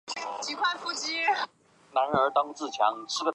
[0.01, 0.01] 哈特山麓圣彼得是奥地利上奥地利州因河畔布劳瑙县的一
[2.51, 2.59] 个
[3.07, 3.29] 市镇。